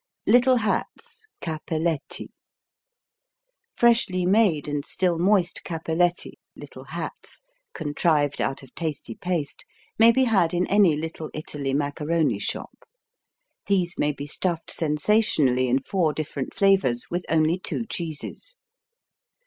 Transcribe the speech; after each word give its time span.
Little 0.25 0.55
Hats, 0.55 1.27
Cappelletti 1.43 2.29
Freshly 3.75 4.25
made 4.25 4.67
and 4.67 4.83
still 4.83 5.19
moist 5.19 5.63
Cappelletti, 5.63 6.39
little 6.55 6.85
hats, 6.85 7.43
contrived 7.75 8.41
out 8.41 8.63
of 8.63 8.73
tasty 8.73 9.13
paste, 9.13 9.63
may 9.99 10.11
be 10.11 10.23
had 10.23 10.55
in 10.55 10.65
any 10.65 10.95
Little 10.95 11.29
Italy 11.35 11.75
macaroni 11.75 12.39
shop. 12.39 12.79
These 13.67 13.99
may 13.99 14.11
be 14.11 14.25
stuffed 14.25 14.71
sensationally 14.71 15.67
in 15.67 15.77
four 15.81 16.13
different 16.13 16.55
flavors 16.55 17.11
with 17.11 17.23
only 17.29 17.59
two 17.59 17.85
cheeses. 17.85 18.57